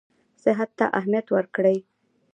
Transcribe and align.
صحت 0.43 0.69
ته 0.77 0.85
اهمیت 0.99 1.27
ورکړي. 1.31 1.77